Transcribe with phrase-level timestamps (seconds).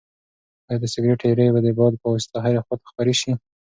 [0.67, 3.31] ایا د سګرټ ایرې به د باد په واسطه هرې خواته خپرې شي؟